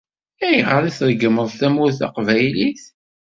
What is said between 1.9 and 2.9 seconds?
taqbaylit?